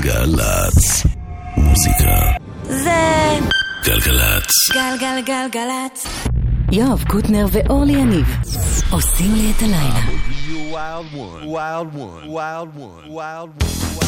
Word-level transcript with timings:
גלגלצ. 0.00 1.06
מוזיקה. 1.56 2.20
זה... 2.64 3.38
גלגלצ. 3.84 4.52
גלגלגלגלצ. 4.72 6.06
יואב 6.72 7.04
קוטנר 7.08 7.46
ואורלי 7.52 7.92
יניב 7.92 8.26
עושים 8.90 9.34
לי 9.34 9.52
את 9.56 9.62
הלילה. 9.62 10.00
wild 10.72 11.12
one, 11.12 11.46
wild 11.56 11.94
one, 11.94 12.28
wild 12.28 12.70
one, 12.76 13.12
wild 13.18 13.50
one. 13.62 14.07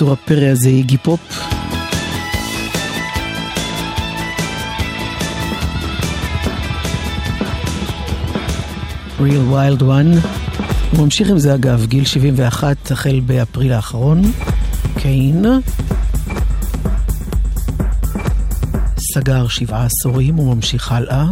יצור 0.00 0.12
הפרא 0.12 0.48
הזה 0.48 0.68
איגי 0.68 0.98
פופ. 0.98 1.20
real 9.18 9.52
wild 9.52 9.82
one. 9.82 10.26
הוא 10.92 11.04
ממשיך 11.04 11.30
עם 11.30 11.38
זה 11.38 11.54
אגב, 11.54 11.86
גיל 11.86 12.04
71 12.04 12.90
החל 12.90 13.20
באפריל 13.26 13.72
האחרון. 13.72 14.22
קיין. 14.98 15.46
סגר 19.14 19.48
שבעה 19.48 19.86
עשורים 19.86 20.38
וממשיך 20.38 20.92
הלאה. 20.92 21.26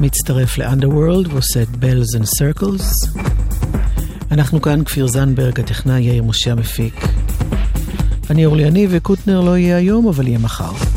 מצטרף 0.00 0.58
לאנדרוורלד 0.58 1.32
ועושה 1.32 1.62
את 1.62 1.76
בלז 1.76 2.16
אנד 2.16 2.24
סרקלס. 2.24 3.14
אנחנו 4.30 4.62
כאן, 4.62 4.84
כפיר 4.84 5.06
זנברג, 5.06 5.60
הטכנאי 5.60 6.02
יאיר 6.02 6.22
משה 6.22 6.52
המפיק. 6.52 7.13
אני 8.30 8.46
אורלי 8.46 8.62
יניב 8.62 8.90
וקוטנר 8.92 9.40
לא 9.40 9.58
יהיה 9.58 9.76
היום, 9.76 10.08
אבל 10.08 10.28
יהיה 10.28 10.38
מחר. 10.38 10.93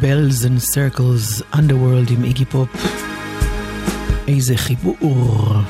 Bells 0.00 0.44
and 0.44 0.60
Circles, 0.62 1.42
Underworld 1.52 2.10
עם 2.10 2.24
איגי 2.24 2.44
פופ. 2.44 2.68
איזה 4.28 4.56
חיבור. 4.56 5.62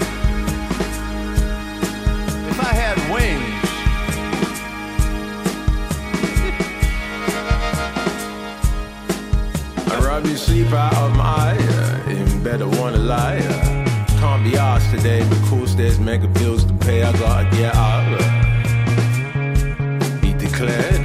sleep 10.53 10.73
out 10.73 10.95
of 10.95 11.17
my 11.17 11.25
eye. 11.25 12.11
In 12.11 12.43
bed, 12.43 12.61
I 12.63 12.67
wanna 12.79 12.99
lie. 12.99 13.41
Can't 14.21 14.43
be 14.45 14.57
asked 14.57 14.91
today 14.97 15.21
because 15.29 15.77
there's 15.77 15.99
mega 15.99 16.29
bills 16.29 16.65
to 16.65 16.75
pay. 16.75 17.03
I 17.03 17.13
gotta 17.13 17.45
get 17.57 17.75
out. 17.75 18.21
He 20.23 20.31
declared. 20.35 20.96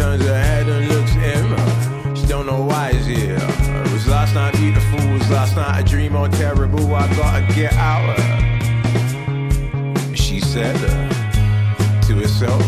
Turns 0.00 0.24
her 0.24 0.42
head 0.42 0.66
and 0.66 0.88
looks 0.88 1.14
at 1.16 1.36
him. 1.36 2.16
She 2.16 2.26
don't 2.26 2.46
know 2.46 2.62
why 2.62 2.90
he's 2.94 3.04
here. 3.04 3.36
It 3.36 3.92
was 3.92 4.08
last 4.08 4.34
night 4.34 4.54
beautiful. 4.54 4.98
It 4.98 5.18
was 5.18 5.30
last 5.30 5.56
night 5.56 5.78
a 5.78 5.84
dream 5.84 6.16
or 6.16 6.26
terrible. 6.28 6.94
I 6.94 7.06
gotta 7.14 7.42
get 7.54 7.74
out. 7.74 8.16
She 10.16 10.40
said 10.40 10.74
to 12.06 12.14
herself. 12.14 12.64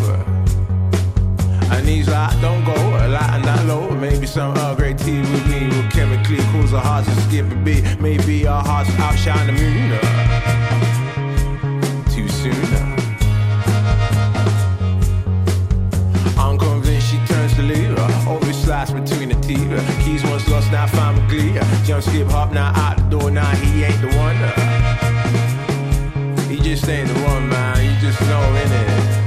And 1.73 1.89
he's 1.89 2.09
like, 2.11 2.39
don't 2.43 2.67
go 2.67 2.75
and 2.75 3.15
that 3.15 3.65
low. 3.67 3.89
Maybe 3.93 4.27
some 4.27 4.55
Earl 4.59 4.75
Grey 4.77 4.93
tea 4.93 5.21
with 5.21 5.47
me 5.47 5.69
will 5.69 5.91
chemically 5.91 6.37
cause 6.53 6.75
our 6.75 6.83
hearts 6.83 7.09
to 7.09 7.19
skip 7.23 7.51
a 7.51 7.57
beat. 7.65 7.99
Maybe 7.99 8.47
our 8.47 8.63
hearts 8.63 8.91
outshine 8.99 9.47
the 9.47 9.55
moon. 9.55 9.99
Too 12.15 12.29
soon. 12.29 12.82
Between 18.91 19.29
the 19.29 19.37
teeth. 19.43 19.71
Uh, 19.71 19.81
keys 20.03 20.25
once 20.25 20.49
lost, 20.49 20.73
now 20.73 20.87
found 20.87 21.19
with 21.19 21.29
glee. 21.29 21.59
Uh, 21.59 21.85
jump, 21.85 22.03
skip, 22.03 22.29
hop, 22.29 22.53
now 22.53 22.73
out 22.75 22.97
the 22.97 23.05
door. 23.05 23.31
Now 23.31 23.51
he 23.57 23.85
ain't 23.85 24.01
the 24.01 24.09
one. 24.19 24.37
Uh. 24.37 24.53
He 26.49 26.57
just 26.57 26.89
ain't 26.89 27.09
the 27.09 27.15
one, 27.23 27.49
man. 27.49 27.85
You 27.85 27.95
just 28.01 28.21
know, 28.23 28.43
innit? 28.65 29.23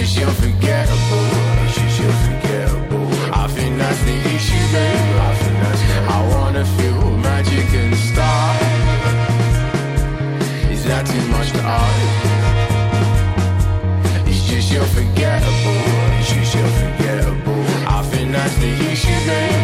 just 0.00 0.18
unforgettable. 0.18 1.28
It's 1.64 1.74
just 1.76 2.00
unforgettable. 2.00 3.08
I 3.34 3.46
think 3.48 3.76
that's 3.76 4.02
the 4.04 4.16
issue, 4.34 4.64
baby. 4.72 5.12
I 5.28 5.34
think 5.40 5.56
that's 5.62 5.82
I 6.08 6.18
wanna 6.32 6.64
feel 6.64 7.18
magic 7.18 7.68
and 7.74 7.94
start. 7.94 8.62
Is 10.72 10.84
that 10.84 11.06
too 11.06 11.24
much 11.28 11.50
to 11.52 11.60
ask? 11.62 12.00
It's 14.26 14.42
just 14.48 14.72
unforgettable. 14.72 15.09
Issue, 19.30 19.59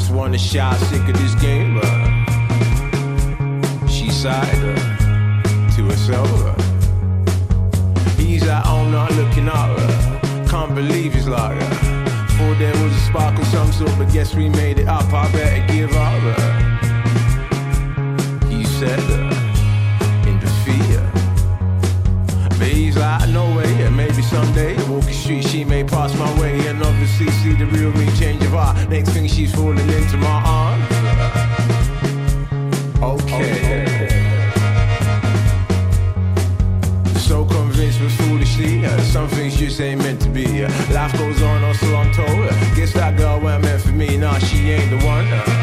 Just 0.00 0.12
wanna 0.12 0.38
shout 0.38 0.78
sick 0.88 1.06
of 1.08 1.14
this 1.18 1.34
game. 1.34 1.78
Uh, 1.82 1.86
she 3.86 4.10
sighed 4.10 4.64
uh, 4.64 4.74
to 5.76 5.84
herself. 5.84 6.26
Uh, 6.42 6.54
he's 8.16 8.48
at 8.48 8.64
home 8.64 8.92
not 8.92 9.12
looking 9.12 9.50
up. 9.50 9.78
Uh, 9.78 10.48
can't 10.48 10.74
believe 10.74 11.12
he's 11.12 11.28
like. 11.28 11.60
Uh, 11.60 11.68
thought 12.38 12.58
there 12.58 12.72
was 12.82 12.96
a 12.96 13.00
spark 13.00 13.38
of 13.38 13.46
some 13.48 13.70
sort, 13.72 13.92
but 13.98 14.10
guess 14.10 14.34
we 14.34 14.48
made 14.48 14.78
it 14.78 14.88
up. 14.88 15.04
I 15.12 15.30
better 15.32 15.66
give 15.70 15.94
up. 15.94 16.39
She's 29.40 29.54
falling 29.54 29.78
into 29.78 30.18
my 30.18 30.42
arms. 30.44 30.84
Okay. 33.02 33.86
So 37.16 37.46
convinced 37.46 38.00
but 38.00 38.10
foolishly, 38.18 38.84
uh, 38.84 38.98
some 39.00 39.28
things 39.28 39.56
just 39.56 39.80
ain't 39.80 40.02
meant 40.02 40.20
to 40.22 40.28
be. 40.28 40.64
Uh, 40.64 40.68
life 40.92 41.16
goes 41.16 41.40
on, 41.40 41.64
or 41.64 41.72
so 41.72 41.96
I'm 41.96 42.12
told. 42.12 42.28
Uh, 42.28 42.74
guess 42.74 42.92
that 42.92 43.16
girl 43.16 43.40
weren't 43.40 43.64
meant 43.64 43.80
for 43.80 43.92
me, 43.92 44.18
nah, 44.18 44.38
she 44.38 44.58
ain't 44.72 44.90
the 44.90 45.06
one. 45.06 45.26
Uh, 45.28 45.59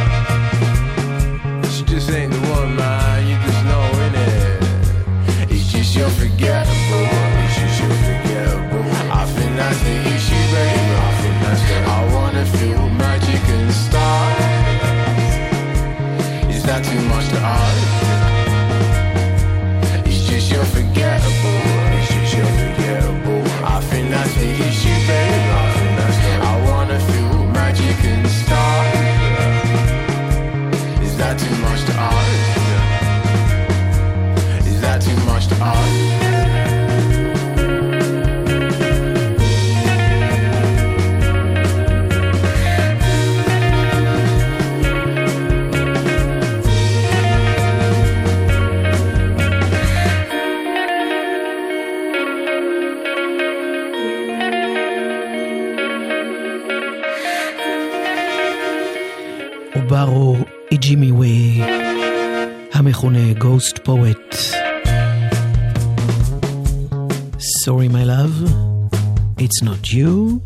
it's 69.48 69.62
not 69.62 69.84
you. 69.98 70.42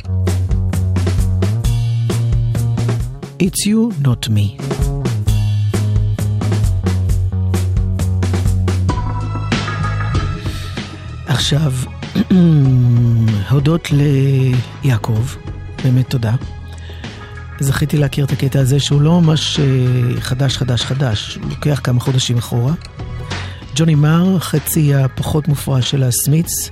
It's 3.46 3.62
you, 3.70 3.79
not 4.08 4.24
me. 4.36 4.48
עכשיו, 11.27 11.74
הודות 13.50 13.88
ליעקב, 13.91 15.25
באמת 15.84 16.10
תודה. 16.10 16.36
זכיתי 17.60 17.98
להכיר 17.98 18.25
את 18.25 18.31
הקטע 18.31 18.60
הזה 18.60 18.79
שהוא 18.79 19.01
לא 19.01 19.22
ממש 19.22 19.60
אה, 19.60 20.22
חדש, 20.22 20.58
חדש, 20.58 20.81
חדש, 20.86 21.36
הוא 21.36 21.50
לוקח 21.50 21.81
כמה 21.84 22.00
חודשים 22.00 22.38
אחורה. 22.38 22.74
ג'וני 23.75 23.96
מר, 23.96 24.39
חצי 24.39 24.96
הפחות 24.96 25.48
מופרע 25.48 25.81
של 25.81 26.03
הסמיץ, 26.03 26.70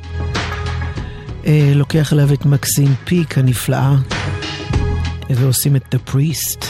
לוקח 1.75 2.12
אליו 2.12 2.33
את 2.33 2.47
מקסים 2.47 2.95
פיק 3.05 3.38
הנפלאה, 3.38 3.95
ועושים 5.31 5.76
את 5.76 5.95
The 5.95 6.11
Priest. 6.11 6.64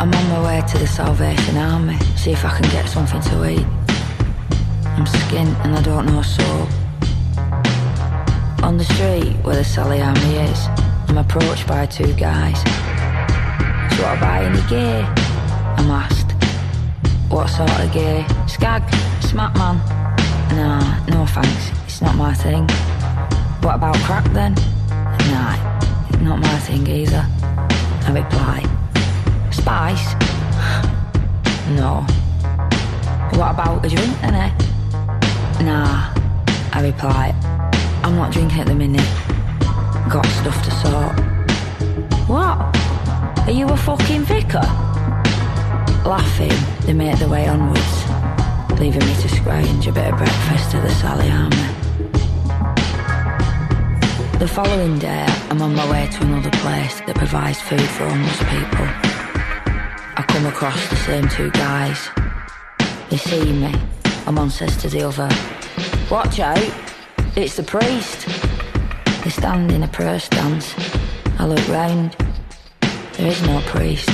I'm 0.00 0.14
on 0.14 0.26
my 0.32 0.40
way 0.46 0.62
to 0.72 0.78
the 0.78 0.86
Salvation 0.86 1.56
Army, 1.56 1.98
see 2.16 2.32
if 2.32 2.42
I 2.44 2.50
can 2.58 2.68
get 2.76 2.86
something 2.88 3.20
to 3.30 3.36
eat. 3.54 3.66
I'm 4.96 5.06
skint 5.06 5.54
and 5.62 5.72
I 5.78 5.82
don't 5.90 6.06
know 6.10 6.22
soap. 6.22 6.68
On 8.66 8.74
the 8.80 8.86
street 8.94 9.34
where 9.44 9.56
the 9.56 9.64
Sally 9.74 10.00
Army 10.00 10.32
is, 10.50 10.60
I'm 11.08 11.18
approached 11.24 11.66
by 11.66 11.86
two 11.98 12.12
guys. 12.28 12.58
Do 13.94 14.00
I 14.12 14.14
buy 14.26 14.38
any 14.48 14.62
gear? 14.72 14.98
I'm 15.78 15.90
asked. 16.02 16.30
What 17.32 17.46
sort 17.56 17.70
of 17.84 17.92
gear? 17.92 18.20
Skag? 18.54 18.82
Smack 19.30 19.52
man? 19.60 19.76
Nah, 20.56 20.84
no 21.12 21.26
thanks. 21.36 21.64
It's 21.86 22.00
not 22.00 22.14
my 22.16 22.32
thing. 22.44 22.64
What 23.65 23.77
about 23.77 23.95
crack 24.05 24.25
then? 24.25 24.53
Nah, 25.31 25.55
not 26.21 26.37
my 26.37 26.55
thing 26.59 26.85
either. 26.85 27.25
I 28.05 28.11
reply, 28.13 28.61
Spice? 29.49 30.13
no. 31.75 32.05
What 33.39 33.55
about 33.55 33.83
a 33.83 33.89
drink 33.89 34.21
then, 34.21 34.35
eh? 34.35 34.51
Nah, 35.63 36.13
I 36.73 36.81
reply, 36.83 37.33
I'm 38.03 38.15
not 38.15 38.31
drinking 38.31 38.59
at 38.59 38.67
the 38.67 38.75
minute. 38.75 39.09
Got 40.11 40.27
stuff 40.27 40.63
to 40.63 40.71
sort. 40.81 41.19
What? 42.29 42.57
Are 43.47 43.51
you 43.51 43.67
a 43.67 43.77
fucking 43.77 44.25
vicar? 44.25 44.61
Laughing, 46.05 46.53
they 46.85 46.93
make 46.93 47.17
their 47.17 47.29
way 47.29 47.47
onwards, 47.47 48.05
leaving 48.79 49.03
me 49.07 49.15
to 49.23 49.27
scrounge 49.27 49.87
a 49.87 49.91
bit 49.91 50.13
of 50.13 50.19
breakfast 50.19 50.75
at 50.75 50.83
the 50.83 50.91
Sally. 50.91 51.84
The 54.37 54.49
following 54.49 54.99
day, 54.99 55.25
I'm 55.49 55.61
on 55.61 55.73
my 55.73 55.89
way 55.89 56.09
to 56.11 56.23
another 56.23 56.51
place 56.51 56.99
that 57.07 57.15
provides 57.15 57.61
food 57.61 57.79
for 57.79 58.09
homeless 58.09 58.37
people. 58.39 58.85
I 60.17 60.25
come 60.27 60.45
across 60.45 60.89
the 60.89 60.97
same 60.97 61.29
two 61.29 61.49
guys. 61.51 62.09
They 63.09 63.15
see 63.15 63.53
me, 63.53 63.73
and 64.27 64.35
one 64.35 64.49
says 64.49 64.75
to 64.81 64.89
the 64.89 65.03
other, 65.03 65.29
Watch 66.11 66.41
out, 66.41 66.69
it's 67.37 67.55
the 67.55 67.63
priest. 67.63 68.27
They 69.23 69.29
stand 69.29 69.71
in 69.71 69.83
a 69.83 69.87
prayer 69.87 70.19
stance. 70.19 70.75
I 71.39 71.45
look 71.47 71.65
round. 71.69 72.17
There 73.13 73.27
is 73.27 73.41
no 73.43 73.61
priest. 73.61 74.09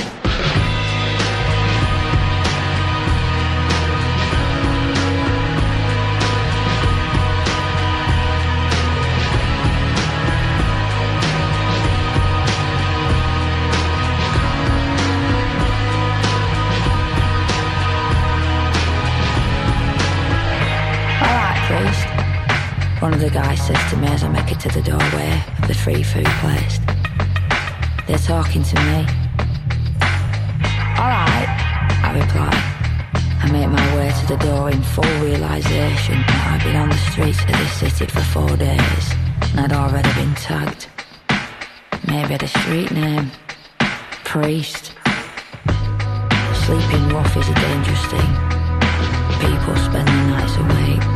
One 23.01 23.15
of 23.15 23.19
the 23.19 23.31
guys 23.31 23.59
says 23.65 23.89
to 23.89 23.97
me 23.97 24.09
as 24.09 24.23
I 24.23 24.29
make 24.29 24.51
it 24.51 24.59
to 24.59 24.69
the 24.69 24.83
doorway 24.83 25.43
of 25.57 25.67
the 25.67 25.73
free 25.73 26.03
food 26.03 26.27
place. 26.39 26.77
They're 28.05 28.19
talking 28.19 28.61
to 28.61 28.75
me. 28.75 28.97
Alright, 31.01 31.49
I 32.05 32.11
reply. 32.13 32.53
I 33.41 33.49
make 33.51 33.69
my 33.69 33.95
way 33.95 34.11
to 34.11 34.27
the 34.27 34.37
door 34.37 34.69
in 34.69 34.83
full 34.83 35.15
realisation 35.19 36.21
that 36.27 36.47
I've 36.53 36.63
been 36.63 36.75
on 36.75 36.89
the 36.89 36.97
streets 37.09 37.41
of 37.41 37.47
this 37.47 37.73
city 37.79 38.05
for 38.05 38.21
four 38.21 38.55
days 38.55 39.05
and 39.49 39.61
I'd 39.61 39.73
already 39.73 40.13
been 40.13 40.35
tagged. 40.35 40.85
Maybe 42.05 42.35
a 42.35 42.47
street 42.47 42.91
name. 42.91 43.31
Priest. 44.25 44.93
Sleeping 46.65 47.09
rough 47.09 47.35
is 47.35 47.49
a 47.49 47.55
dangerous 47.55 48.05
thing. 48.13 48.31
People 49.41 49.75
spend 49.89 50.07
the 50.07 50.27
nights 50.29 50.55
awake. 50.57 51.10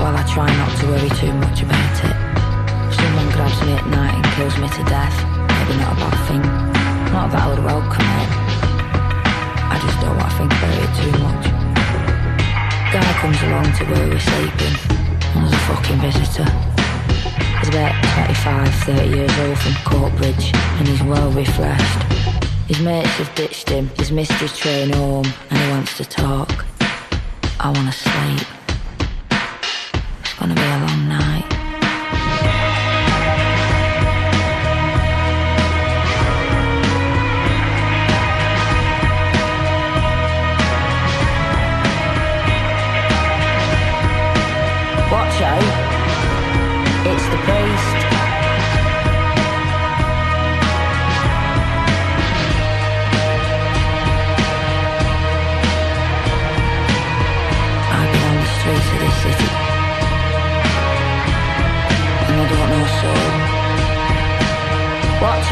While 0.00 0.14
I 0.14 0.22
try 0.28 0.46
not 0.56 0.76
to 0.80 0.86
worry 0.86 1.08
too 1.16 1.32
much 1.32 1.62
about 1.62 1.96
it. 2.04 2.16
Someone 2.92 3.28
grabs 3.32 3.58
me 3.64 3.72
at 3.72 3.86
night 3.88 4.14
and 4.14 4.24
kills 4.36 4.56
me 4.58 4.68
to 4.68 4.82
death. 4.84 5.16
Maybe 5.48 5.80
not 5.80 5.92
a 5.92 6.00
bad 6.04 6.16
thing. 6.28 6.44
Not 7.16 7.32
that 7.32 7.42
I 7.42 7.48
would 7.48 7.64
welcome 7.64 8.04
it. 8.04 8.30
I 9.72 9.76
just 9.80 9.98
don't 10.00 10.16
want 10.16 10.30
to 10.30 10.36
think 10.36 10.52
about 10.52 10.76
it 10.84 10.92
too 11.00 11.14
much. 11.24 11.44
Guy 12.92 13.12
comes 13.20 13.40
along 13.42 13.72
to 13.76 13.84
where 13.88 14.08
we're 14.08 14.20
sleeping, 14.20 14.76
and 15.32 15.42
there's 15.42 15.52
a 15.52 15.64
fucking 15.64 16.00
visitor. 16.04 16.48
He's 17.58 17.68
about 17.72 17.96
25, 18.20 18.74
30 18.84 19.16
years 19.16 19.38
old 19.40 19.58
from 19.58 19.72
Coatbridge, 19.88 20.54
and 20.78 20.88
he's 20.88 21.02
well 21.02 21.30
refreshed. 21.32 22.02
His 22.68 22.80
mates 22.80 23.16
have 23.16 23.34
ditched 23.34 23.70
him, 23.70 23.90
he's 23.96 24.12
missed 24.12 24.32
his 24.32 24.56
train 24.56 24.92
home, 24.92 25.26
and 25.50 25.58
he 25.58 25.70
wants 25.70 25.96
to 25.96 26.04
talk. 26.04 26.64
I 27.58 27.70
want 27.72 27.90
to 27.90 27.92
sleep. 27.92 28.55
Gonna 30.38 30.54
be 30.54 30.60
a 30.60 30.64
long 30.64 31.08
night. 31.08 31.25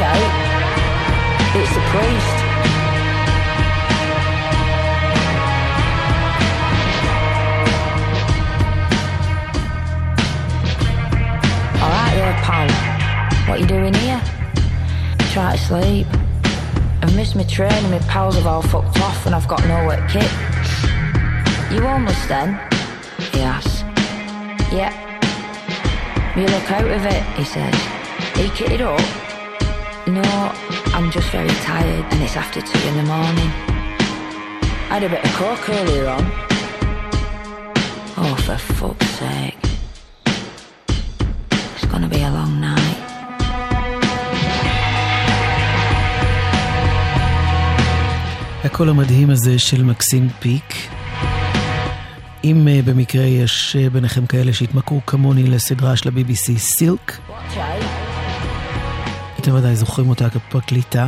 Out. 0.00 0.54
It's 1.56 1.72
the 1.72 1.80
priest. 1.92 2.36
Alright 11.80 12.14
there, 12.14 12.32
pal. 12.42 12.68
What 13.48 13.60
you 13.60 13.66
doing 13.66 13.94
here? 13.94 14.20
Try 15.32 15.56
to 15.56 15.58
sleep. 15.58 16.06
I've 17.02 17.14
missed 17.14 17.36
my 17.36 17.44
train 17.44 17.72
and 17.72 17.90
my 17.90 17.98
pals 18.00 18.34
have 18.34 18.46
all 18.46 18.62
fucked 18.62 18.98
off 19.00 19.26
and 19.26 19.34
I've 19.34 19.46
got 19.46 19.62
no 19.66 19.86
wet 19.86 20.08
kit. 20.10 20.30
You 21.72 21.86
almost 21.86 22.28
then? 22.28 22.54
He 23.32 23.40
asks. 23.40 23.82
Yeah. 24.72 24.92
You 26.36 26.46
look 26.46 26.70
out 26.72 26.90
of 26.90 27.06
it, 27.06 27.22
he 27.38 27.44
says. 27.44 27.74
You 28.36 28.48
kitted 28.50 28.80
up? 28.80 29.23
No, 30.20 30.22
I'm 30.96 31.10
just 31.10 31.28
very 31.38 31.56
tired 31.70 32.04
and 32.12 32.22
it's 32.22 32.36
after 32.36 32.60
two 32.70 32.82
in 32.88 32.94
the 33.00 33.06
morning. 33.14 33.50
I 34.90 34.94
had 34.96 35.04
a 35.08 35.10
bit 35.14 35.22
of 35.26 35.32
coke 35.40 35.66
earlier 35.78 36.06
on. 36.16 36.24
Oh, 38.22 38.34
for 38.46 38.58
fuck's 38.78 39.10
sake. 39.22 39.64
It's 41.74 41.86
gonna 41.92 42.10
be 42.16 42.22
a 42.22 42.30
long 42.38 42.60
night. 42.60 43.00
הקול 48.64 48.88
המדהים 48.88 49.30
הזה 49.30 49.58
של 49.58 49.82
מקסים 49.82 50.28
פיק. 50.40 50.74
אם 52.44 52.66
uh, 52.66 52.88
במקרה 52.88 53.24
יש 53.24 53.76
uh, 53.76 53.92
ביניכם 53.92 54.26
כאלה 54.26 54.52
שהתמכרו 54.52 55.00
כמוני 55.06 55.42
לסדרה 55.42 55.96
של 55.96 56.08
ה-BBC 56.08 56.58
סילק. 56.58 57.18
אתם 59.44 59.54
ודאי 59.54 59.76
זוכרים 59.76 60.08
אותה 60.08 60.30
כפרקליטה, 60.30 61.06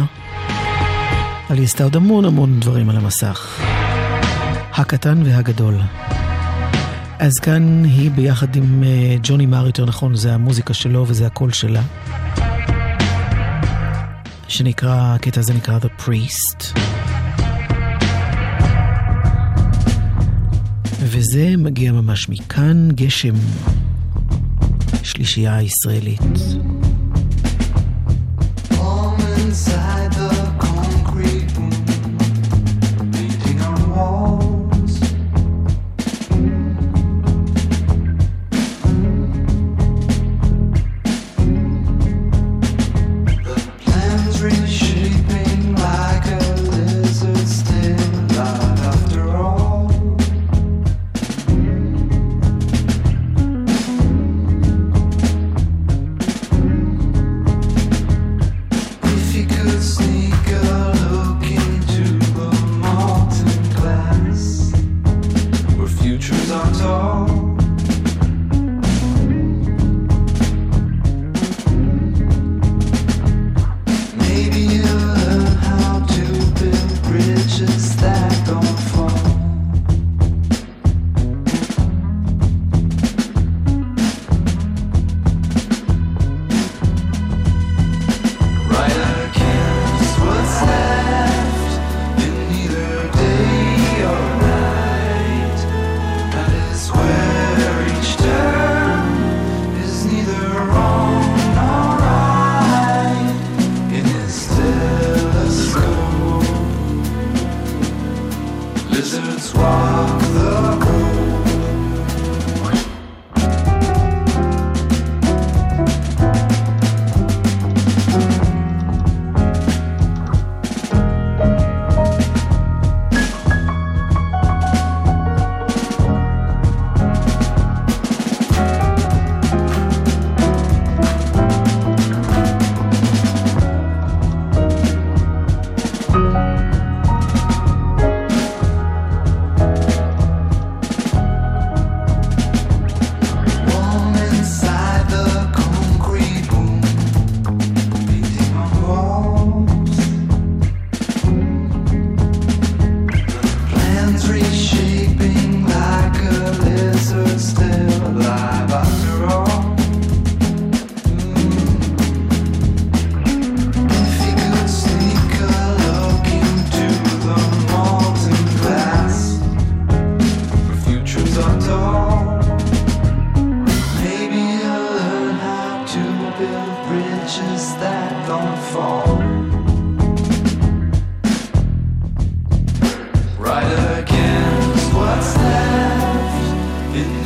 אבל 1.49 1.57
היא 1.57 1.65
עשתה 1.65 1.85
עוד 1.85 1.97
המון 1.97 2.25
המון 2.25 2.61
דברים 2.61 2.91
על 2.91 2.97
המסך. 2.97 3.61
הקטן 4.73 5.23
והגדול. 5.25 5.81
אז 7.19 7.33
כאן 7.39 7.85
היא 7.85 8.11
ביחד 8.11 8.57
עם 8.57 8.83
uh, 8.83 9.21
ג'וני 9.23 9.47
מר, 9.47 9.67
יותר 9.67 9.85
נכון, 9.85 10.15
זה 10.15 10.35
המוזיקה 10.35 10.75
שלו 10.75 11.05
וזה 11.09 11.27
הקול 11.27 11.53
שלה. 11.53 11.83
שנקרא, 14.49 15.15
הקטע 15.15 15.41
הזה 15.41 15.55
נקרא 15.55 15.79
The 15.79 16.03
Priest. 16.03 16.79
וזה 21.01 21.55
מגיע 21.59 21.93
ממש 21.93 22.29
מכאן, 22.29 22.89
גשם. 22.95 23.35
שלישייה 25.03 25.63
ישראלית. 25.63 26.21
Inside 29.57 30.06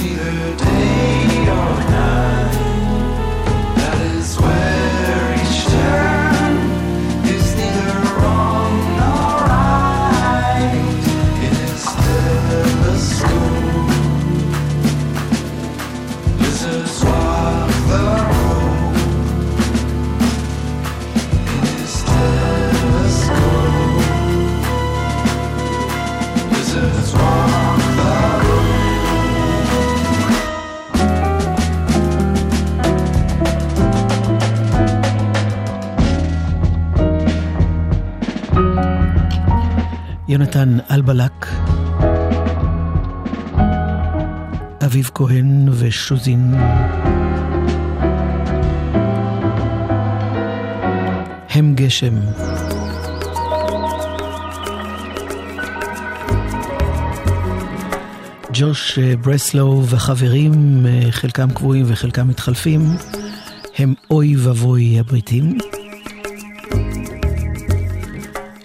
neither 0.03 0.57
day 0.57 0.70
יונתן 40.61 40.79
אלבלק, 40.91 41.47
אביב 44.85 45.11
כהן 45.15 45.69
ושוזין. 45.69 46.55
הם 51.51 51.75
גשם. 51.75 52.15
ג'וש 58.53 58.99
אה, 58.99 59.17
ברסלו 59.17 59.83
וחברים, 59.87 60.87
אה, 60.87 61.13
חלקם 61.13 61.51
קבועים 61.51 61.85
וחלקם 61.89 62.29
מתחלפים, 62.29 62.81
הם 63.79 63.95
אוי 64.11 64.37
ואבוי 64.37 64.99
הבריטים. 64.99 65.59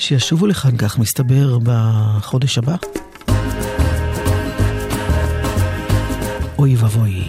שישובו 0.06 0.48
לכאן, 0.48 0.78
כך 0.78 1.00
מסתבר, 1.00 1.58
בחודש 1.64 2.58
הבא. 2.58 2.76
אוי 6.60 6.76
ואבוי. 6.76 7.24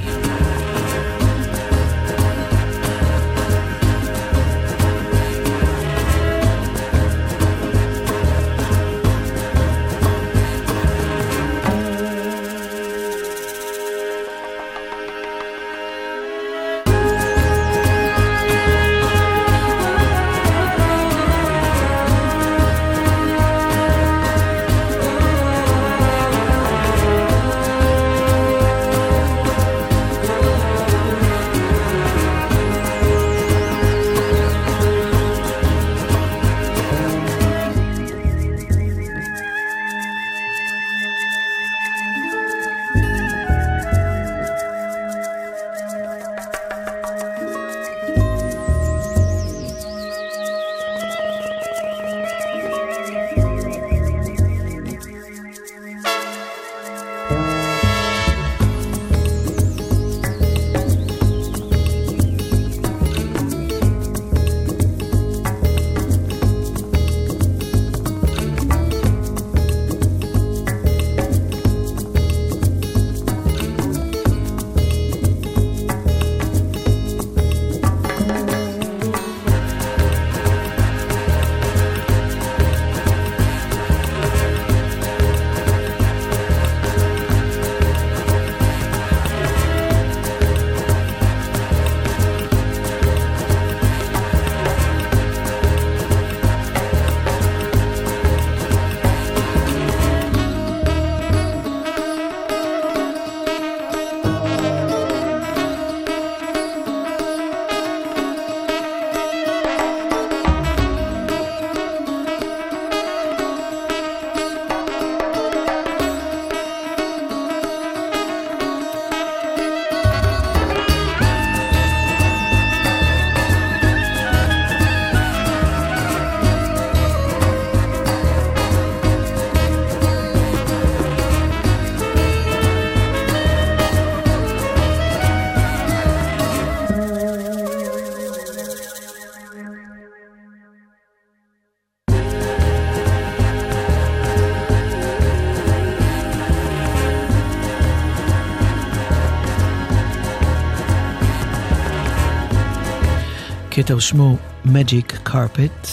קטע 153.86 154.00
שמו 154.00 154.36
Magic 154.64 155.28
Carpet 155.28 155.88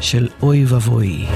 של 0.00 0.28
אוי 0.42 0.64
ואבוי. 0.64 1.26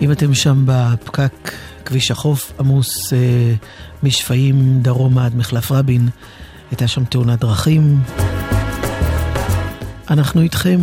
אם 0.00 0.12
אתם 0.12 0.34
שם 0.34 0.62
בפקק, 0.66 1.52
כביש 1.84 2.10
החוף 2.10 2.52
עמוס 2.60 3.12
אה, 3.12 3.54
משפעים 4.02 4.82
דרומה 4.82 5.26
עד 5.26 5.36
מחלף 5.36 5.72
רבין, 5.72 6.08
הייתה 6.70 6.88
שם 6.88 7.04
תאונת 7.04 7.40
דרכים. 7.40 8.00
אנחנו 10.10 10.40
איתכם. 10.40 10.80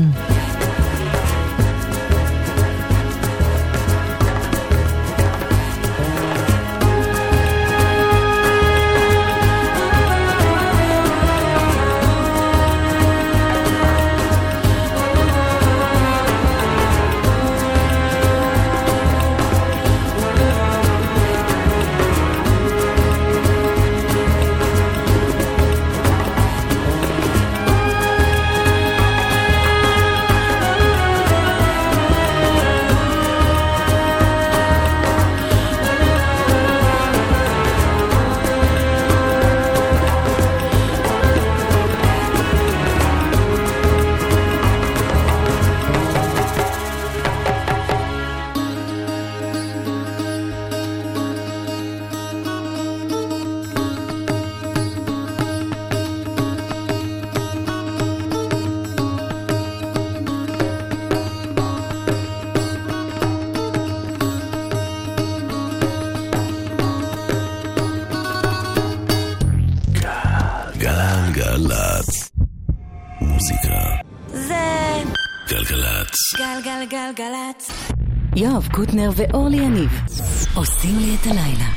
גלגלצ. 76.90 77.90
יואב 78.36 78.68
קוטנר 78.74 79.10
ואורלי 79.16 79.58
יניב 79.58 79.92
עושים 80.56 81.00
לי 81.00 81.16
את 81.16 81.26
הלילה. 81.26 81.75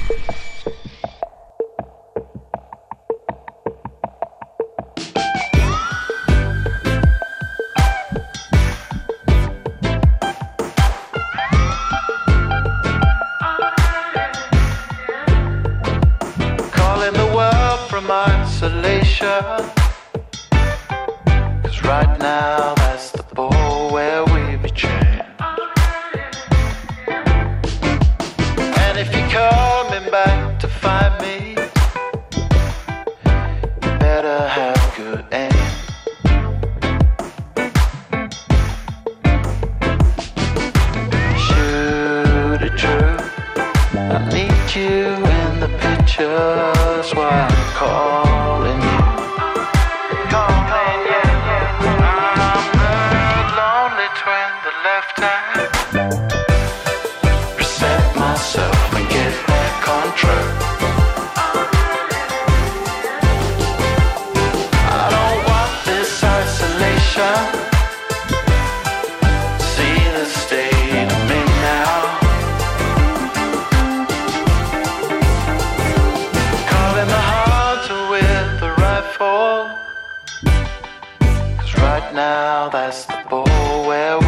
now 82.19 82.69
that's 82.69 83.05
the 83.05 83.25
ball 83.31 83.87
where 83.87 84.19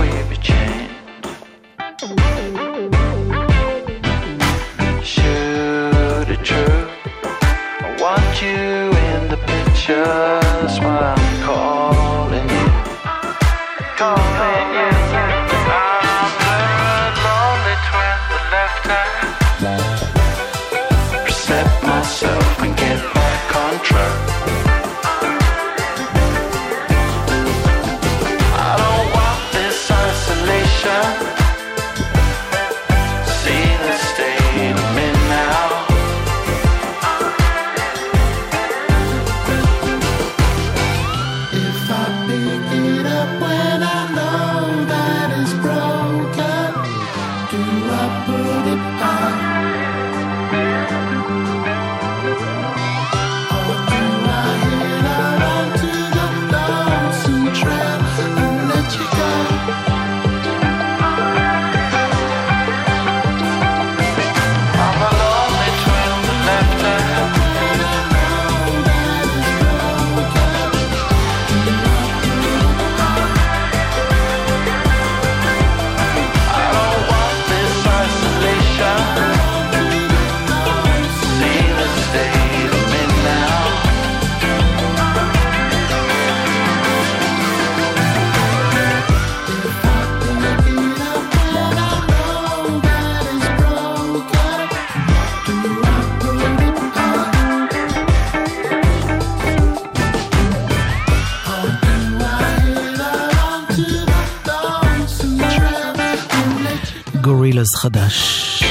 ג'אז 107.61 107.75
חדש, 107.77 108.65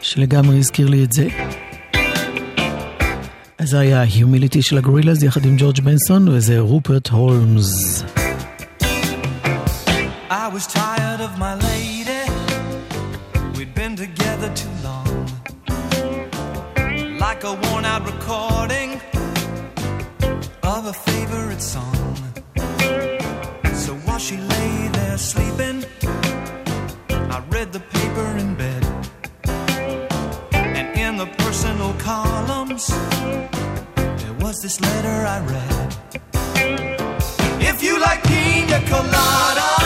שלגמרי 0.00 0.58
הזכיר 0.58 0.88
לי 0.88 1.04
את 1.04 1.12
זה. 1.12 1.28
אז 3.58 3.68
זה 3.68 3.78
היה 3.78 4.04
הומיליטי 4.20 4.62
של 4.62 4.78
הגורילאז 4.78 5.24
יחד 5.24 5.44
עם 5.44 5.56
ג'ורג' 5.58 5.80
בנסון, 5.80 6.28
וזה 6.28 6.60
רופרט 6.60 7.08
הולמס. 7.08 8.04
I 10.30 10.46
was 10.54 10.66
tired 10.66 11.20
of 11.26 11.32
my 11.44 11.54
lady, 11.70 12.22
we'd 13.56 13.74
been 13.74 13.94
together 14.04 14.50
too 14.62 14.74
long. 14.88 15.26
Like 17.24 17.42
a 17.50 17.52
worn 17.62 17.84
out 17.92 18.02
recording 18.12 18.90
of 20.74 20.82
a 20.92 20.96
favorite 21.08 21.62
song. 21.74 22.14
So 23.84 23.90
while 24.04 24.22
she 24.26 24.36
lay 24.54 24.72
there 24.96 25.18
sleeping, 25.30 25.78
I 27.30 27.38
read 27.48 27.72
the 27.72 27.78
paper 27.78 28.26
in 28.38 28.54
bed 28.56 28.84
and 30.52 30.98
in 30.98 31.16
the 31.16 31.26
personal 31.38 31.92
columns 31.94 32.88
there 33.96 34.36
was 34.40 34.60
this 34.60 34.80
letter 34.80 35.16
I 35.36 35.38
read. 35.52 35.96
If 37.62 37.82
you 37.82 38.00
like 38.00 38.22
pina 38.24 38.80
colada. 38.88 39.79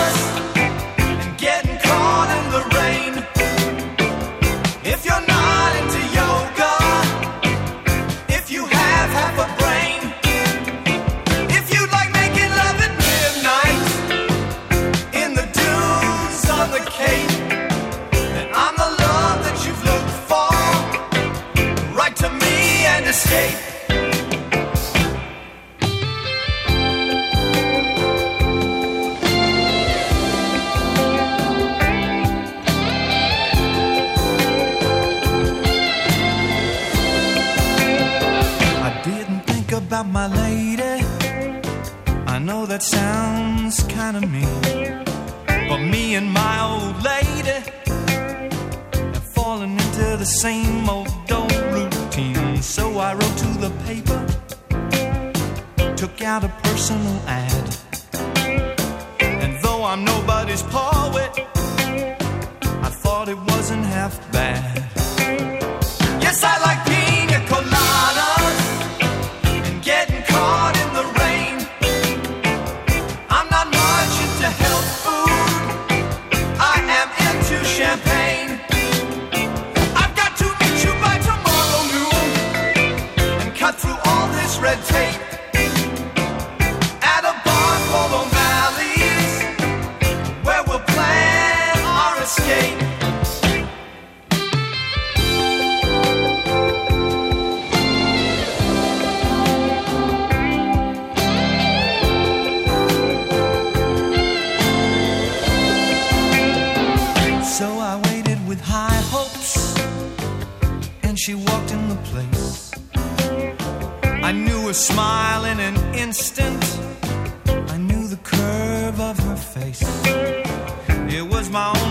paper, 53.84 54.26
took 55.96 56.22
out 56.22 56.42
a 56.44 56.48
personal 56.62 57.20
ad. 57.26 57.76
And 59.20 59.62
though 59.62 59.84
I'm 59.84 60.04
nobody's 60.04 60.62
poet, 60.62 61.30
I 62.86 62.90
thought 63.02 63.28
it 63.28 63.38
wasn't 63.52 63.84
half 63.84 64.14
bad. 64.32 64.78
Yes, 66.22 66.42
I 66.42 66.54
like 66.62 66.93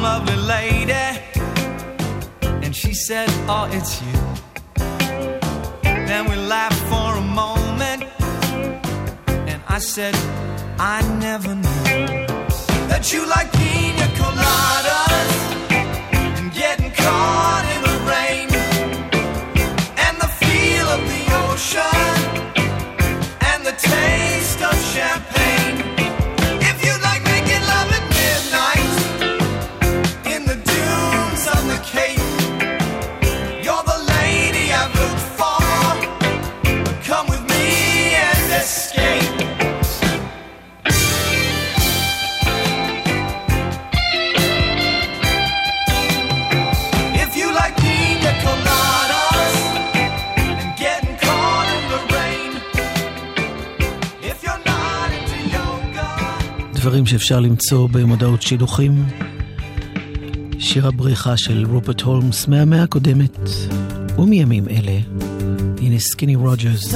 lovely 0.03 0.35
lady, 0.35 1.05
and 2.63 2.75
she 2.75 2.93
said, 2.93 3.29
Oh, 3.47 3.69
it's 3.71 4.01
you. 4.01 4.17
Then 6.09 6.29
we 6.29 6.35
laughed 6.35 6.83
for 6.91 7.09
a 7.23 7.25
moment, 7.43 8.03
and 9.49 9.61
I 9.67 9.79
said, 9.79 10.13
I 10.77 10.99
never 11.27 11.55
knew 11.55 11.95
that 12.91 13.13
you 13.13 13.21
like 13.35 13.49
pina 13.53 14.07
coladas 14.19 15.31
and 16.37 16.51
getting 16.53 16.91
caught. 16.91 17.72
אפשר 57.23 57.39
למצוא 57.39 57.89
במודעות 57.91 58.41
שידוכים. 58.41 59.05
שיר 60.59 60.87
הבריחה 60.87 61.37
של 61.37 61.65
רופרט 61.71 62.01
הולמס 62.01 62.47
מהמאה 62.47 62.83
הקודמת 62.83 63.37
ומימים 64.17 64.67
אלה. 64.69 64.99
הנה 65.81 65.99
סקיני 65.99 66.35
רוג'רס. 66.35 66.95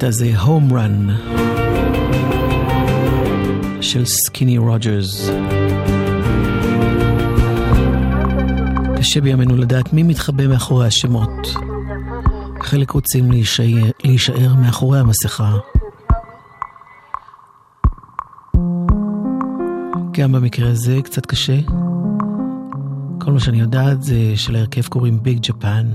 הקטע 0.00 0.08
הזה, 0.08 0.32
Home 0.36 0.72
Run 0.72 1.10
של 3.80 4.04
סקיני 4.04 4.58
רוג'רס. 4.58 5.30
קשה 8.96 9.20
בימינו 9.20 9.56
לדעת 9.56 9.92
מי 9.92 10.02
מתחבא 10.02 10.46
מאחורי 10.46 10.86
השמות. 10.86 11.54
חלק 12.60 12.90
רוצים 12.90 13.30
להישאר, 13.30 13.90
להישאר 14.04 14.54
מאחורי 14.54 14.98
המסכה. 14.98 15.56
גם 20.10 20.32
במקרה 20.32 20.70
הזה 20.70 20.98
קצת 21.04 21.26
קשה. 21.26 21.58
כל 23.18 23.32
מה 23.32 23.40
שאני 23.40 23.60
יודעת 23.60 24.02
זה 24.02 24.32
שלהרכב 24.36 24.86
קוראים 24.86 25.22
ביג 25.22 25.38
ג'פן. 25.42 25.86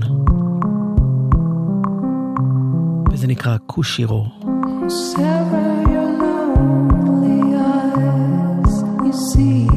וזה 3.16 3.26
נקרא 3.26 3.56
קושירו. 3.66 4.26
Sever 4.88 5.72
your 5.94 6.10
lonely 6.20 7.40
eyes, 7.72 8.74
you 9.06 9.14
see. 9.30 9.75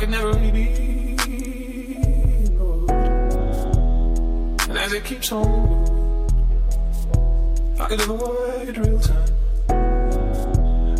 I 0.00 0.02
could 0.04 0.12
never 0.12 0.32
really 0.32 0.50
be. 0.50 1.16
And 4.66 4.78
as 4.78 4.94
it 4.94 5.04
keeps 5.04 5.30
on 5.30 5.44
going, 5.44 6.30
I 7.78 7.84
could 7.86 8.00
avoid 8.00 8.78
real 8.78 8.98
time. 8.98 9.28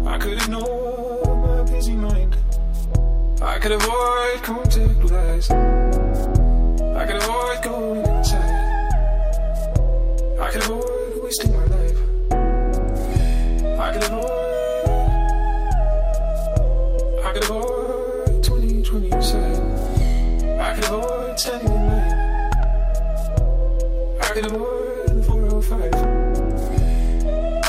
I 0.06 0.18
could 0.18 0.34
ignore 0.34 1.34
my 1.34 1.62
busy 1.72 1.94
mind. 1.94 2.36
I 3.40 3.58
could 3.58 3.72
avoid 3.72 4.42
contact 4.42 5.02
with. 5.02 5.50
I 5.50 7.06
could 7.06 7.16
avoid 7.16 7.62
going 7.62 8.04
inside. 8.04 8.92
I 10.38 10.50
could 10.50 10.62
avoid 10.64 11.22
wasting 11.22 11.52
my 11.54 11.64
life. 11.64 11.98
I 13.80 13.92
could 13.94 14.04
avoid. 14.04 14.39
I 20.90 20.94
the 24.42 25.22
405. 25.22 25.94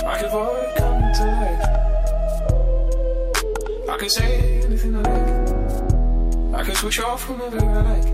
I 0.04 0.18
coming 0.76 1.14
to 1.14 1.26
life. 1.42 1.64
I 3.90 3.96
say 4.10 4.62
anything 4.66 4.96
I 4.96 5.02
like. 5.02 5.30
I 6.56 6.64
can 6.64 6.76
switch 6.76 7.00
off 7.02 7.30
whenever 7.30 7.60
I 7.60 7.82
like. 7.92 8.08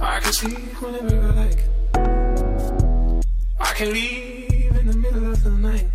I 0.00 0.18
can 0.18 0.32
sleep 0.32 0.82
whenever 0.82 1.16
I 1.28 1.30
like. 1.44 1.62
I 3.60 3.72
can 3.74 3.92
leave 3.92 4.76
in 4.76 4.86
the 4.88 4.96
middle 4.96 5.30
of 5.30 5.44
the 5.44 5.50
night. 5.50 5.86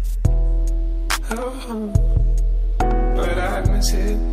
Oh, 1.32 1.92
but 2.80 3.38
I 3.38 3.60
miss 3.72 3.92
it. 3.92 4.25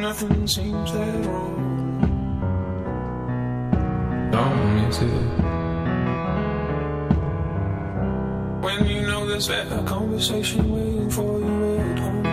Nothing 0.00 0.46
seems 0.46 0.92
that 0.92 1.26
wrong, 1.26 2.00
don't 4.32 4.86
miss 4.86 5.02
it. 5.02 5.08
When 8.64 8.86
you 8.86 9.02
know 9.02 9.26
there's 9.26 9.48
a 9.50 9.82
conversation 9.86 10.72
waiting 10.72 11.10
for 11.10 11.38
you 11.38 11.78
at 11.78 11.98
home. 11.98 12.26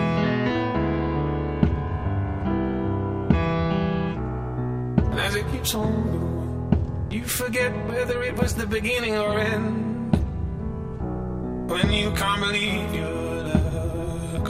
And 5.10 5.20
as 5.20 5.34
it 5.34 5.46
keeps 5.52 5.74
on 5.74 5.92
going, 6.12 7.10
you 7.10 7.24
forget 7.24 7.72
whether 7.88 8.22
it 8.22 8.36
was 8.36 8.54
the 8.54 8.66
beginning 8.66 9.16
or 9.16 9.38
end. 9.38 10.16
When 11.70 11.92
you 11.92 12.10
can't 12.12 12.40
believe 12.40 12.94
your 12.94 13.42
luck, 13.44 14.48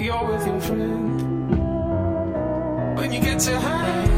you're 0.00 0.26
with 0.26 0.46
your 0.46 0.60
friend. 0.60 1.35
When 3.06 3.12
you 3.12 3.20
get 3.20 3.38
to 3.38 3.60
hang 3.60 4.15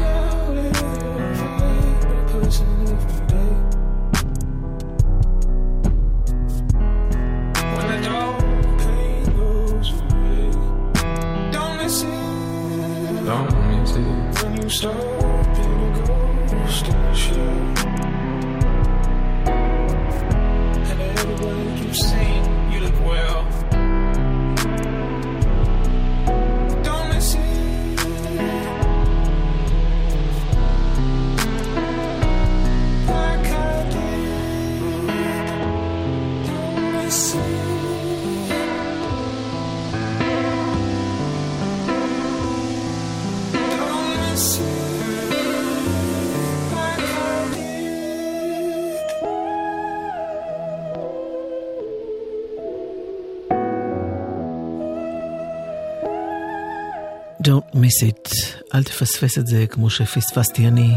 אל 58.79 58.83
תפספס 58.83 59.37
את 59.37 59.47
זה 59.47 59.65
כמו 59.69 59.89
שפספסתי 59.89 60.67
אני. 60.67 60.93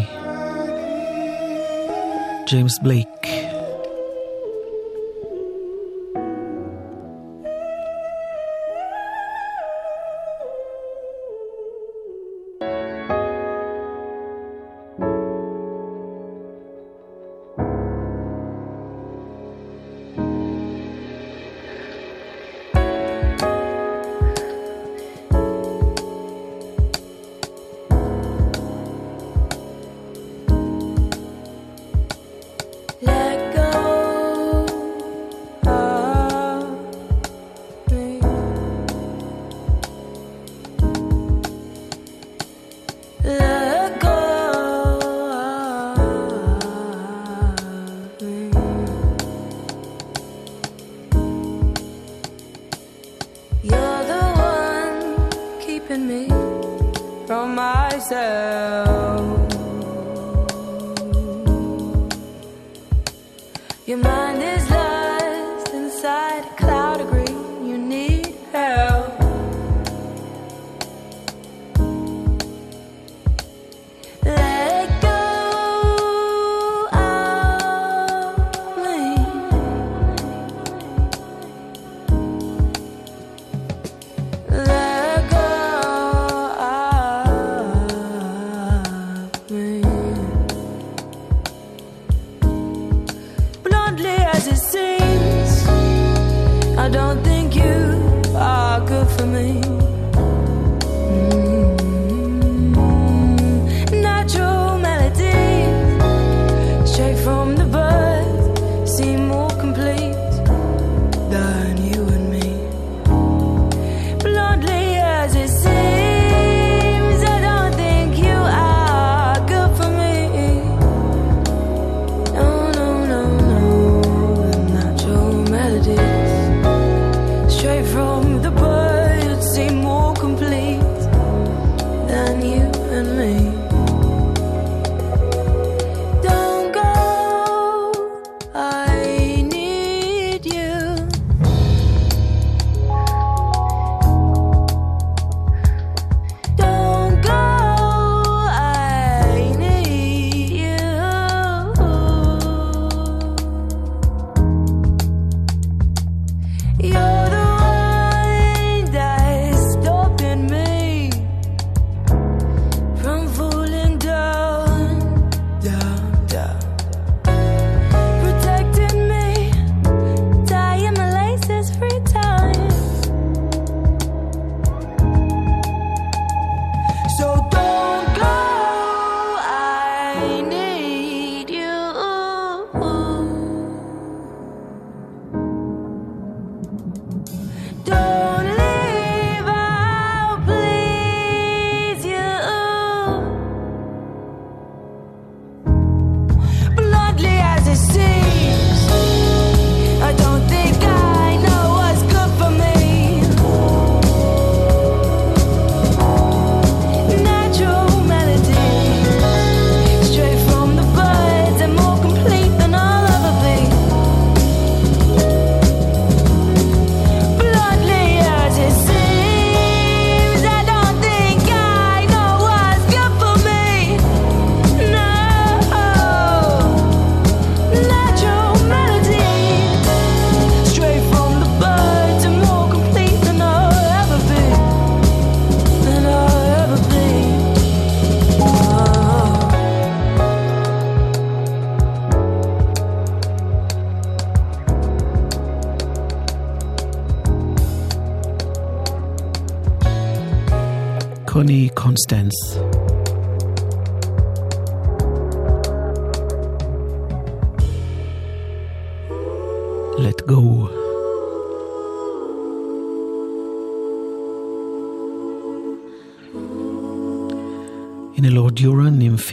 ג'יימס 2.48 2.78
בלייק. 2.82 3.21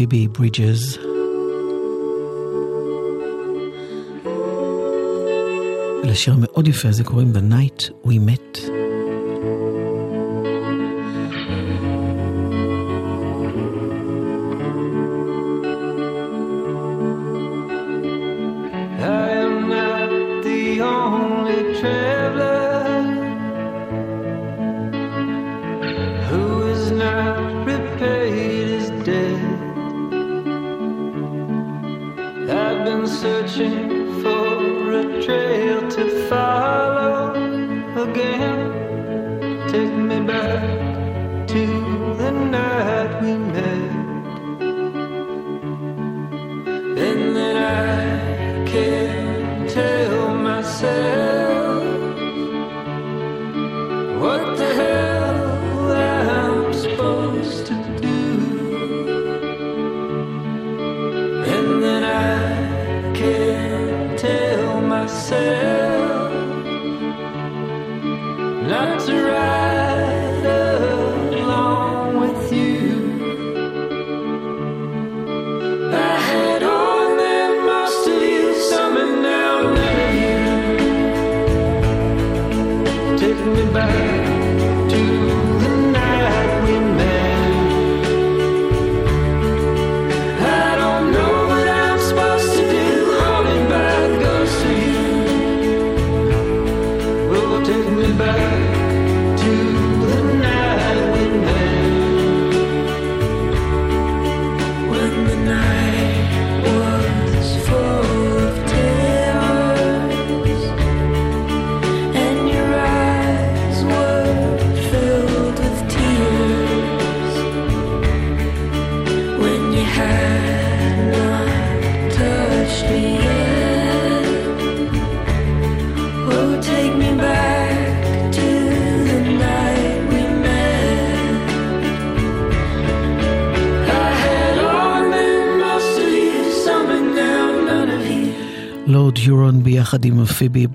בייבי 0.09 0.27
ברידג'ז. 0.27 0.97
לשיר 6.03 6.33
המאוד 6.33 6.67
יפה 6.67 6.89
הזה 6.89 7.03
קוראים 7.03 7.31
The 7.35 7.53
Night 7.53 8.07
We 8.07 8.09
Met. 8.09 8.58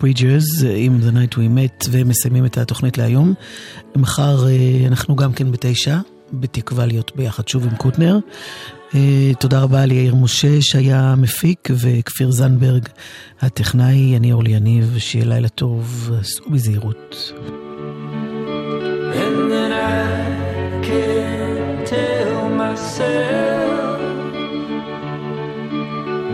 פיבי 0.05 0.15
ברידג'רס, 0.15 0.63
עם 0.77 1.01
The 1.01 1.13
Night 1.13 1.35
We 1.35 1.39
Met, 1.39 1.89
ומסיימים 1.91 2.45
את 2.45 2.59
התוכנית 2.59 2.99
להיום. 2.99 3.35
מחר 3.97 4.47
אה, 4.49 4.87
אנחנו 4.87 5.17
גם 5.17 5.33
כן 5.33 5.53
בתשע, 5.53 5.99
בתקווה 6.33 6.87
להיות 6.87 7.13
ביחד 7.17 7.49
שוב 7.49 7.65
עם 7.65 7.77
קוטנר. 7.77 8.19
אה, 8.95 9.33
תודה 9.39 9.61
רבה 9.61 9.87
ליאיר 9.87 10.15
משה 10.15 10.63
שהיה 10.63 11.15
מפיק, 11.17 11.69
וכפיר 11.71 12.31
זנדברג 12.31 12.89
הטכנאי, 13.41 14.17
אני 14.17 14.33
אורלי 14.33 14.51
יניב, 14.51 14.95
שיהיה 14.99 15.25
לילה 15.25 15.49
טוב, 15.49 16.11
סעו 16.23 16.51
בזהירות. 16.51 17.33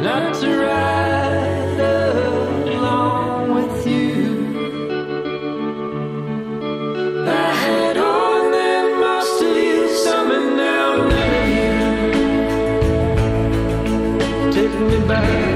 Not 0.02 0.34
to 0.40 0.48
ride. 0.62 0.99
back. 15.10 15.49